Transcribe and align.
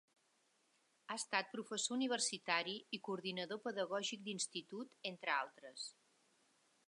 Ha 1.07 1.17
estat 1.21 1.51
professor 1.51 1.95
universitari 1.97 2.73
i 2.99 3.01
coordinador 3.09 3.63
pedagògic 3.67 4.25
d’institut, 4.29 4.99
entre 5.11 5.35
altres. 5.35 5.85